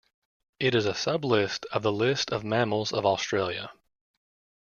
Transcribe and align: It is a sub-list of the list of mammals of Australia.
It 0.59 0.73
is 0.73 0.87
a 0.87 0.95
sub-list 0.95 1.67
of 1.71 1.83
the 1.83 1.91
list 1.91 2.31
of 2.31 2.43
mammals 2.43 2.91
of 2.91 3.05
Australia. 3.05 3.71